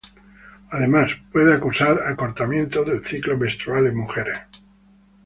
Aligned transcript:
Además, 0.71 1.11
puede 1.31 1.59
causar 1.59 2.01
acortamiento 2.07 2.83
del 2.83 3.05
ciclo 3.05 3.37
menstrual 3.37 3.85
en 3.85 3.97
mujeres. 3.97 4.39